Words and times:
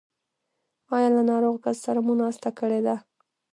ایا 0.95 1.09
له 1.15 1.21
ناروغ 1.31 1.55
کس 1.63 1.77
سره 1.85 1.99
مو 2.05 2.13
ناسته 2.21 2.49
کړې 2.59 2.79
ده؟ 2.85 2.95